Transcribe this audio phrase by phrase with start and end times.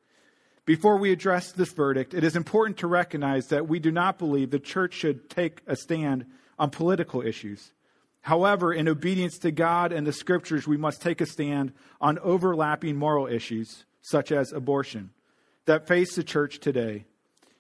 [0.66, 4.50] Before we address this verdict, it is important to recognize that we do not believe
[4.50, 6.27] the church should take a stand
[6.58, 7.72] on political issues.
[8.20, 12.96] However, in obedience to God and the scriptures, we must take a stand on overlapping
[12.96, 15.08] moral issues, such as abortion
[15.66, 17.04] that face the church today.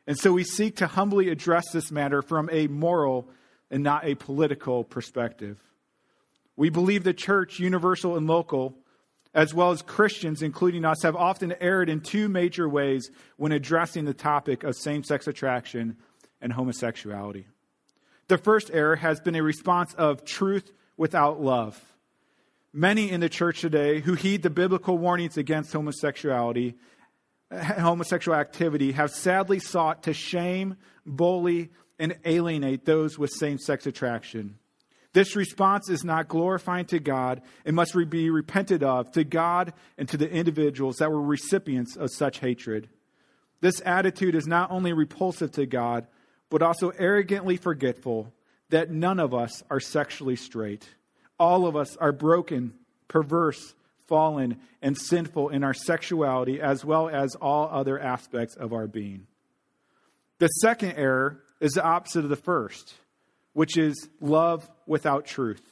[0.06, 3.28] And so we seek to humbly address this matter from a moral
[3.70, 5.58] and not a political perspective.
[6.56, 8.76] We believe the church, universal and local,
[9.34, 14.04] as well as Christians, including us, have often erred in two major ways when addressing
[14.04, 15.96] the topic of same sex attraction
[16.40, 17.46] and homosexuality.
[18.28, 21.80] The first error has been a response of truth without love.
[22.72, 26.76] Many in the church today who heed the biblical warnings against homosexuality
[27.62, 34.58] homosexual activity have sadly sought to shame, bully, and alienate those with same sex attraction.
[35.12, 40.08] This response is not glorifying to God and must be repented of to God and
[40.08, 42.88] to the individuals that were recipients of such hatred.
[43.60, 46.08] This attitude is not only repulsive to God,
[46.50, 48.32] but also arrogantly forgetful
[48.70, 50.88] that none of us are sexually straight.
[51.38, 52.74] All of us are broken,
[53.06, 53.74] perverse,
[54.06, 59.26] fallen, and sinful in our sexuality as well as all other aspects of our being.
[60.38, 62.94] The second error is the opposite of the first,
[63.52, 65.62] which is love without truth.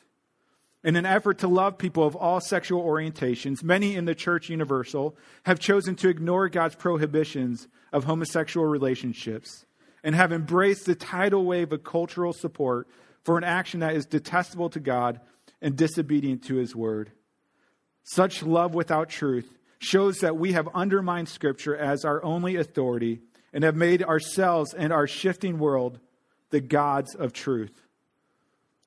[0.85, 5.17] In an effort to love people of all sexual orientations, many in the church universal
[5.45, 9.65] have chosen to ignore God's prohibitions of homosexual relationships
[10.03, 12.89] and have embraced the tidal wave of cultural support
[13.23, 15.21] for an action that is detestable to God
[15.61, 17.13] and disobedient to his word.
[18.05, 23.21] Such love without truth shows that we have undermined Scripture as our only authority
[23.53, 25.99] and have made ourselves and our shifting world
[26.51, 27.83] the gods of truth.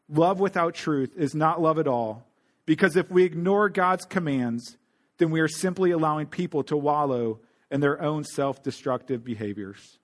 [0.07, 2.25] Love without truth is not love at all,
[2.65, 4.77] because if we ignore God's commands,
[5.17, 7.39] then we are simply allowing people to wallow
[7.71, 9.97] in their own self destructive behaviors.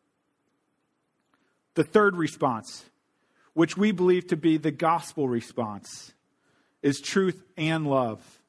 [1.75, 2.85] The third response,
[3.53, 6.13] which we believe to be the gospel response,
[6.81, 8.40] is truth and love.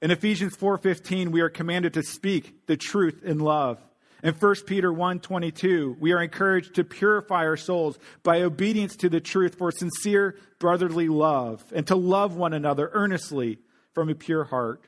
[0.00, 3.80] In Ephesians 4:15, we are commanded to speak the truth in love.
[4.22, 9.20] In 1 Peter 1:22, we are encouraged to purify our souls by obedience to the
[9.20, 13.58] truth for sincere brotherly love and to love one another earnestly
[13.92, 14.84] from a pure heart.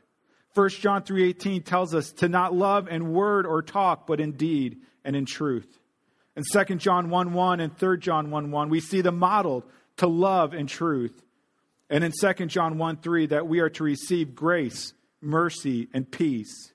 [0.54, 4.80] 1 John 3:18 tells us to not love in word or talk but in deed
[5.04, 5.80] and in truth.
[6.36, 9.66] In 2 John 1:1 and 3 John 1:1, we see the model
[9.96, 11.24] to love in truth.
[11.88, 16.72] And in 2 John 1:3 that we are to receive grace mercy, and peace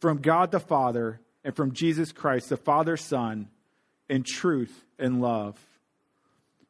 [0.00, 3.48] from God the Father and from Jesus Christ, the Father, Son,
[4.08, 5.58] in truth and love.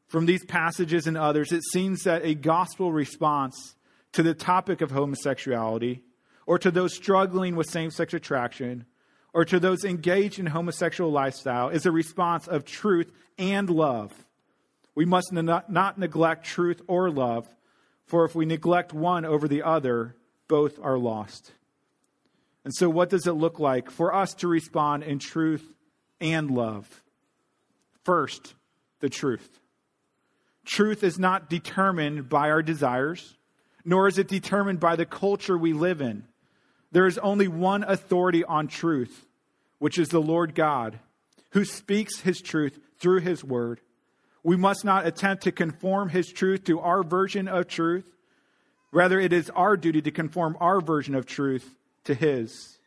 [0.08, 3.74] From these passages and others, it seems that a gospel response
[4.12, 6.02] to the topic of homosexuality,
[6.46, 8.86] or to those struggling with same sex attraction,
[9.34, 14.12] or to those engaged in homosexual lifestyle, is a response of truth and love.
[14.94, 17.46] We must not neglect truth or love,
[18.06, 20.15] for if we neglect one over the other,
[20.48, 21.52] both are lost.
[22.64, 25.72] And so, what does it look like for us to respond in truth
[26.20, 27.02] and love?
[28.04, 28.54] First,
[29.00, 29.60] the truth.
[30.64, 33.36] Truth is not determined by our desires,
[33.84, 36.24] nor is it determined by the culture we live in.
[36.90, 39.26] There is only one authority on truth,
[39.78, 40.98] which is the Lord God,
[41.50, 43.80] who speaks his truth through his word.
[44.42, 48.15] We must not attempt to conform his truth to our version of truth,
[48.96, 52.78] Rather, it is our duty to conform our version of truth to His.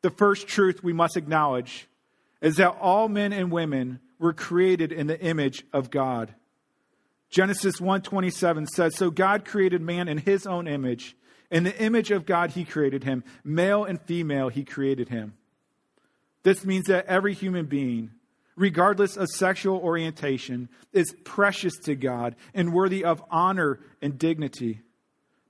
[0.00, 1.88] The first truth we must acknowledge
[2.40, 6.34] is that all men and women were created in the image of God.
[7.28, 11.18] Genesis 1:27 says, "So God created man in his own image.
[11.50, 15.34] In the image of God he created him, male and female he created him."
[16.44, 18.12] This means that every human being,
[18.56, 24.80] regardless of sexual orientation, is precious to God and worthy of honor and dignity.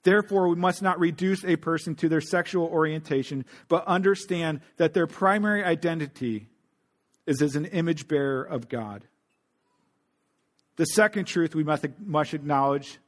[0.02, 5.06] Therefore, we must not reduce a person to their sexual orientation, but understand that their
[5.06, 6.48] primary identity
[7.26, 9.04] is as an image bearer of God.
[10.76, 12.98] The second truth we must, must acknowledge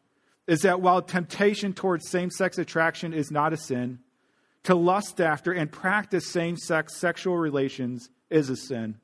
[0.47, 3.99] is that while temptation towards same sex attraction is not a sin,
[4.65, 8.99] to lust after and practice same sex sexual relations is a sin.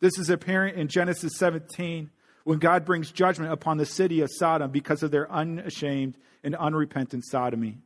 [0.00, 2.10] This is apparent in Genesis 17
[2.44, 7.24] when God brings judgment upon the city of Sodom because of their unashamed and unrepentant
[7.26, 7.78] sodomy.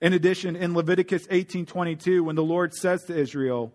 [0.00, 3.74] In addition, in Leviticus 18:22 when the Lord says to Israel,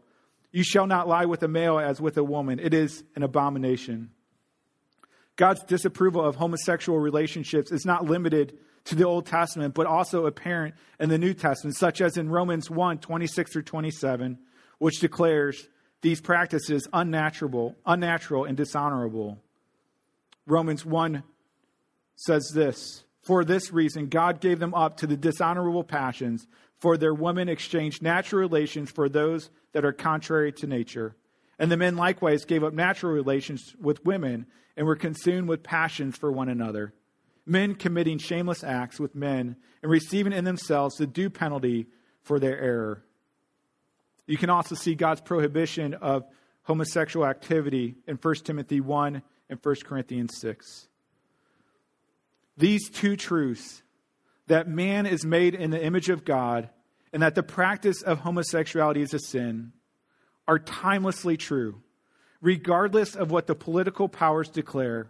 [0.51, 4.11] "You shall not lie with a male as with a woman; it is an abomination."
[5.35, 10.75] God's disapproval of homosexual relationships is not limited to the Old Testament, but also apparent
[10.99, 14.37] in the New Testament, such as in Romans 1 26 through 27,
[14.77, 15.67] which declares
[16.01, 19.39] these practices unnatural, unnatural and dishonorable.
[20.45, 21.23] Romans 1
[22.15, 26.47] says this For this reason, God gave them up to the dishonorable passions,
[26.77, 31.15] for their women exchanged natural relations for those that are contrary to nature.
[31.57, 34.47] And the men likewise gave up natural relations with women
[34.77, 36.93] and were consumed with passions for one another
[37.49, 41.87] men committing shameless acts with men and receiving in themselves the due penalty
[42.21, 43.03] for their error.
[44.29, 46.23] You can also see God's prohibition of
[46.61, 50.87] homosexual activity in 1 Timothy 1 and 1 Corinthians 6.
[52.55, 53.81] These two truths
[54.45, 56.69] that man is made in the image of God
[57.11, 59.71] and that the practice of homosexuality is a sin
[60.47, 61.81] are timelessly true,
[62.39, 65.09] regardless of what the political powers declare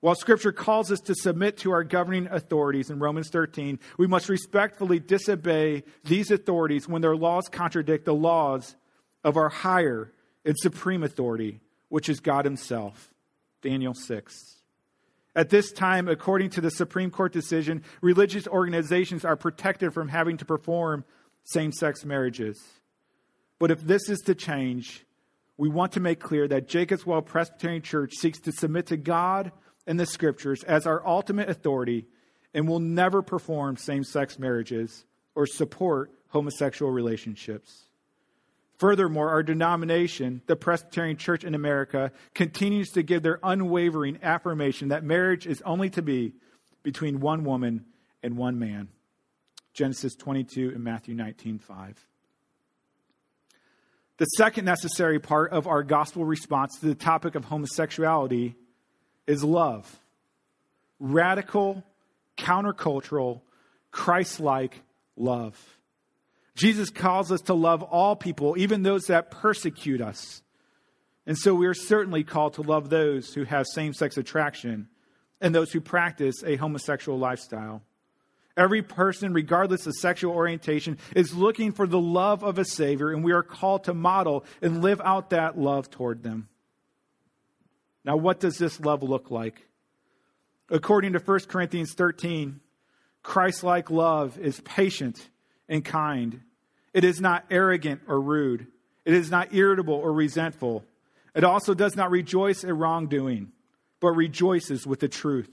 [0.00, 4.30] while Scripture calls us to submit to our governing authorities in Romans 13, we must
[4.30, 8.76] respectfully disobey these authorities when their laws contradict the laws
[9.22, 10.12] of our higher
[10.44, 11.60] and supreme authority,
[11.90, 13.12] which is God Himself.
[13.60, 14.56] Daniel 6.
[15.36, 20.38] At this time, according to the Supreme Court decision, religious organizations are protected from having
[20.38, 21.04] to perform
[21.44, 22.58] same sex marriages.
[23.58, 25.04] But if this is to change,
[25.58, 29.52] we want to make clear that Jacob's Well Presbyterian Church seeks to submit to God
[29.90, 32.06] in the scriptures as our ultimate authority
[32.54, 35.04] and will never perform same sex marriages
[35.34, 37.86] or support homosexual relationships.
[38.78, 45.02] Furthermore, our denomination, the Presbyterian Church in America, continues to give their unwavering affirmation that
[45.02, 46.34] marriage is only to be
[46.84, 47.84] between one woman
[48.22, 48.88] and one man.
[49.74, 52.06] Genesis 22 and Matthew 19 5.
[54.18, 58.54] The second necessary part of our gospel response to the topic of homosexuality
[59.30, 60.00] is love.
[60.98, 61.84] Radical,
[62.36, 63.40] countercultural,
[63.90, 64.82] Christ like
[65.16, 65.56] love.
[66.54, 70.42] Jesus calls us to love all people, even those that persecute us.
[71.26, 74.88] And so we are certainly called to love those who have same sex attraction
[75.40, 77.82] and those who practice a homosexual lifestyle.
[78.56, 83.24] Every person, regardless of sexual orientation, is looking for the love of a Savior, and
[83.24, 86.48] we are called to model and live out that love toward them.
[88.04, 89.66] Now, what does this love look like?
[90.70, 92.60] According to 1 Corinthians 13,
[93.22, 95.28] Christ like love is patient
[95.68, 96.40] and kind.
[96.94, 98.66] It is not arrogant or rude.
[99.04, 100.84] It is not irritable or resentful.
[101.34, 103.52] It also does not rejoice at wrongdoing,
[104.00, 105.50] but rejoices with the truth.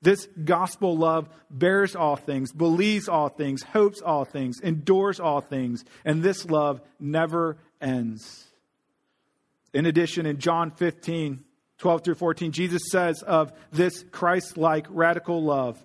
[0.00, 5.84] This gospel love bears all things, believes all things, hopes all things, endures all things,
[6.04, 8.46] and this love never ends.
[9.74, 11.44] In addition, in John 15,
[11.78, 15.78] 12 through 14, Jesus says of this Christ like radical love,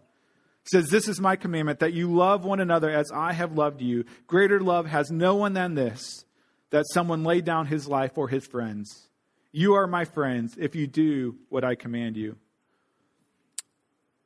[0.66, 4.06] says, This is my commandment that you love one another as I have loved you.
[4.28, 6.26] Greater love has no one than this,
[6.72, 9.10] that someone lay down his life for his friends.
[9.52, 12.38] You are my friends if you do what I command you.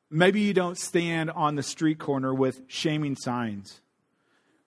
[0.10, 3.82] Maybe you don't stand on the street corner with shaming signs,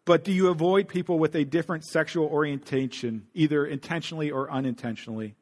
[0.05, 5.35] but do you avoid people with a different sexual orientation, either intentionally or unintentionally?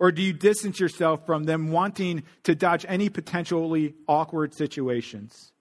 [0.00, 5.52] Or do you distance yourself from them wanting to dodge any potentially awkward situations?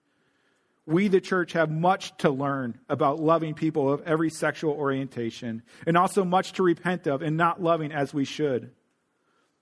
[0.85, 5.97] We, the church, have much to learn about loving people of every sexual orientation, and
[5.97, 8.71] also much to repent of in not loving as we should.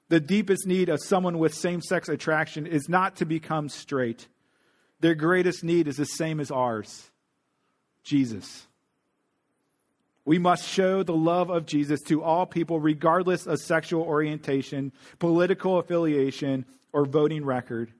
[0.09, 4.27] The deepest need of someone with same sex attraction is not to become straight.
[5.01, 7.09] Their greatest need is the same as ours
[8.03, 8.67] Jesus.
[10.27, 15.79] We must show the love of Jesus to all people, regardless of sexual orientation, political
[15.79, 17.93] affiliation, or voting record.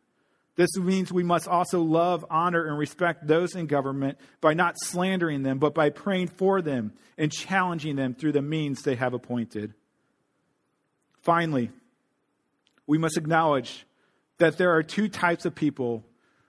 [0.58, 5.44] This means we must also love, honor, and respect those in government by not slandering
[5.44, 9.74] them, but by praying for them and challenging them through the means they have appointed.
[11.22, 11.72] Finally,
[12.86, 13.86] we must acknowledge
[14.38, 16.04] that there are two types of people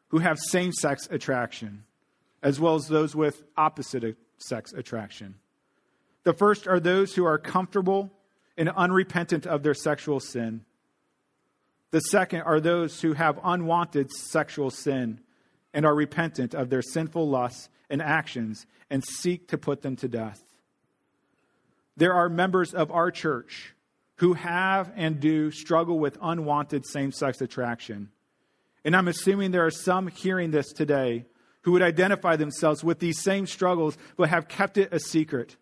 [0.09, 1.85] who have same sex attraction,
[2.43, 5.37] as well as those with opposite sex attraction.
[6.29, 8.13] The first are those who are comfortable
[8.59, 10.67] and unrepentant of their sexual sin.
[11.91, 15.21] The second are those who have unwanted sexual sin
[15.73, 20.07] and are repentant of their sinful lusts and actions and seek to put them to
[20.07, 20.43] death.
[21.97, 23.75] There are members of our church
[24.17, 28.11] who have and do struggle with unwanted same sex attraction.
[28.85, 31.25] And I'm assuming there are some hearing this today
[31.63, 35.57] who would identify themselves with these same struggles but have kept it a secret.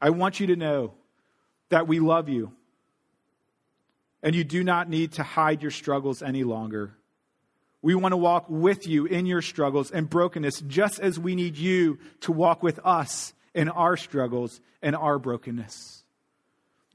[0.00, 0.94] I want you to know
[1.70, 2.52] that we love you.
[4.22, 6.94] And you do not need to hide your struggles any longer.
[7.82, 11.56] We want to walk with you in your struggles and brokenness, just as we need
[11.56, 16.02] you to walk with us in our struggles and our brokenness.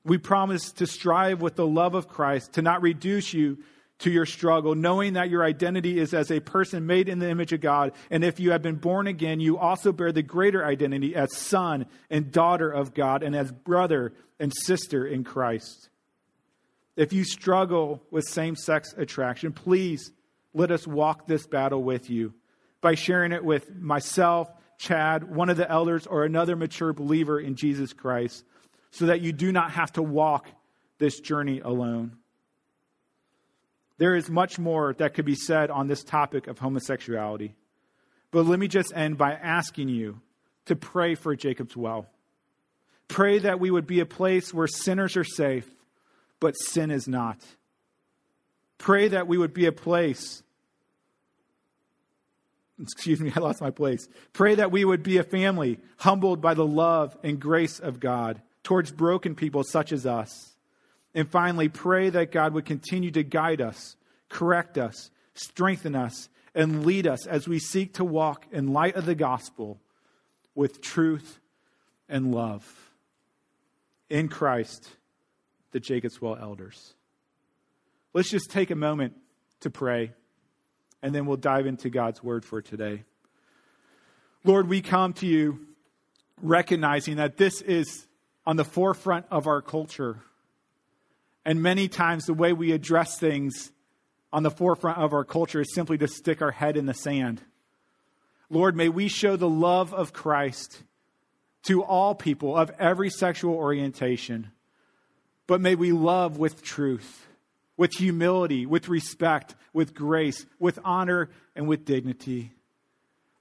[0.03, 3.59] We promise to strive with the love of Christ, to not reduce you
[4.03, 7.53] to your struggle, knowing that your identity is as a person made in the image
[7.53, 7.93] of God.
[8.11, 11.85] And if you have been born again, you also bear the greater identity as son
[12.09, 15.87] and daughter of God and as brother and sister in Christ.
[16.97, 20.11] If you struggle with same sex attraction, please
[20.53, 22.33] let us walk this battle with you
[22.81, 27.55] by sharing it with myself, Chad, one of the elders, or another mature believer in
[27.55, 28.43] Jesus Christ,
[28.91, 30.49] so that you do not have to walk
[30.97, 32.17] this journey alone.
[33.97, 37.55] There is much more that could be said on this topic of homosexuality.
[38.31, 40.19] But let me just end by asking you
[40.65, 42.07] to pray for Jacob's well.
[43.07, 45.69] Pray that we would be a place where sinners are safe,
[46.39, 47.37] but sin is not.
[48.79, 50.41] Pray that we would be a place.
[52.81, 54.07] Excuse me, I lost my place.
[54.33, 58.41] Pray that we would be a family humbled by the love and grace of God
[58.63, 60.52] towards broken people such as us.
[61.15, 63.95] And finally, pray that God would continue to guide us,
[64.29, 69.05] correct us, strengthen us, and lead us as we seek to walk in light of
[69.05, 69.79] the gospel
[70.55, 71.39] with truth
[72.09, 72.91] and love.
[74.09, 74.87] In Christ,
[75.71, 76.93] the Jacob's Well elders.
[78.13, 79.13] Let's just take a moment
[79.61, 80.11] to pray,
[81.01, 83.03] and then we'll dive into God's word for today.
[84.43, 85.67] Lord, we come to you
[86.41, 88.07] recognizing that this is
[88.45, 90.19] on the forefront of our culture
[91.45, 93.71] and many times, the way we address things
[94.31, 97.41] on the forefront of our culture is simply to stick our head in the sand.
[98.49, 100.83] Lord, may we show the love of Christ
[101.63, 104.51] to all people of every sexual orientation,
[105.47, 107.27] but may we love with truth,
[107.77, 112.51] with humility, with respect, with grace, with honor, and with dignity.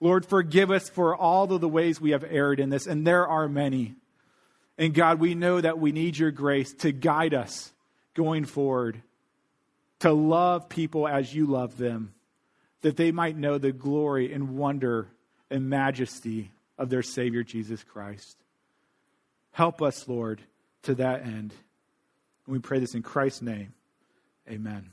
[0.01, 3.27] Lord, forgive us for all of the ways we have erred in this, and there
[3.27, 3.95] are many.
[4.77, 7.73] And God, we know that we need your grace to guide us
[8.15, 9.03] going forward
[10.01, 12.13] to love people as you love them,
[12.81, 15.09] that they might know the glory and wonder
[15.51, 18.37] and majesty of their Savior, Jesus Christ.
[19.53, 20.41] Help us, Lord,
[20.83, 21.55] to that end.
[22.47, 23.75] And we pray this in Christ's name.
[24.49, 24.91] Amen.